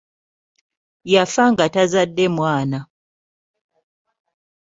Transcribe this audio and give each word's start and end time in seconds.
Yafa 1.13 1.43
nga 1.51 1.65
tazadde 1.73 2.25
mwana. 2.35 2.79